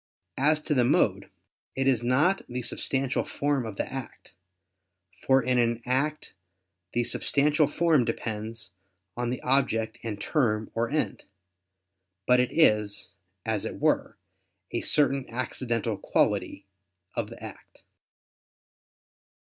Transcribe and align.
As 0.39 0.59
to 0.63 0.73
the 0.73 0.83
mode, 0.83 1.29
it 1.75 1.85
is 1.85 2.01
not 2.03 2.41
the 2.49 2.63
substantial 2.63 3.23
form 3.23 3.67
of 3.67 3.75
the 3.75 3.85
act, 3.85 4.33
for 5.27 5.43
in 5.43 5.59
an 5.59 5.79
act 5.85 6.33
the 6.93 7.03
substantial 7.03 7.67
form 7.67 8.03
depends 8.03 8.71
on 9.15 9.29
the 9.29 9.39
object 9.43 9.99
and 10.01 10.19
term 10.19 10.71
or 10.73 10.89
end; 10.89 11.21
but 12.25 12.39
it 12.39 12.51
is, 12.51 13.13
as 13.45 13.63
it 13.63 13.79
were, 13.79 14.17
a 14.71 14.81
certain 14.81 15.29
accidental 15.29 15.99
quality 15.99 16.65
of 17.13 17.29
the 17.29 17.43
act. 17.43 17.83